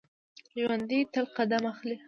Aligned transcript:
ژوندي 0.59 0.99
تل 1.13 1.25
قدم 1.37 1.63
اخلي 1.73 1.95